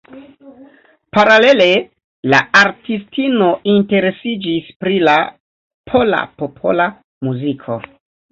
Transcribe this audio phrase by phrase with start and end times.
[1.17, 1.67] Paralele
[2.33, 5.17] la artistino interesiĝis pri la
[5.93, 6.91] pola popola
[7.29, 7.79] muziko.